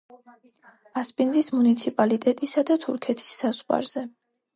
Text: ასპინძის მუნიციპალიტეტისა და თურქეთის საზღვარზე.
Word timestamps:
ასპინძის 1.01 1.49
მუნიციპალიტეტისა 1.55 2.63
და 2.71 2.79
თურქეთის 2.87 3.35
საზღვარზე. 3.43 4.05